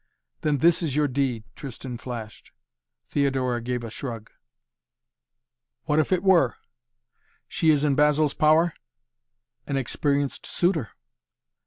[0.41, 2.51] "Then this is your deed," Tristan flashed.
[3.09, 4.31] Theodora gave a shrug.
[5.83, 6.55] "What if it were?"
[7.47, 8.73] "She is in Basil's power?"
[9.67, 10.89] "An experienced suitor."